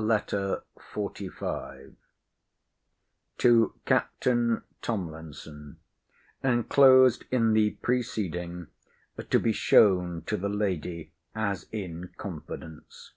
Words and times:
L. 0.00 0.06
LETTER 0.06 0.62
XLV 0.94 1.94
TO 3.36 3.74
CAPTAIN 3.84 4.62
TOMLINSON 4.80 5.76
[ENCLOSED 6.42 7.24
IN 7.30 7.52
THE 7.52 7.72
PRECEDING; 7.82 8.68
TO 9.28 9.38
BE 9.38 9.52
SHOWN 9.52 10.22
TO 10.24 10.38
THE 10.38 10.48
LADY 10.48 11.12
AS 11.34 11.66
IN 11.70 12.08
CONFIDENCE. 12.16 13.12